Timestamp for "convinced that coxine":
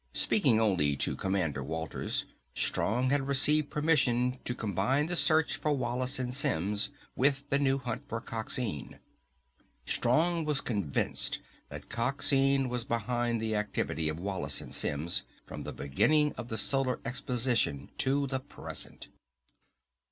10.59-12.67